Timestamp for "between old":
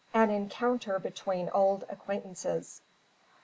0.97-1.85